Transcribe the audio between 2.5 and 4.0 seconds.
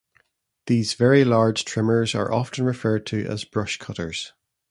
referred to as brush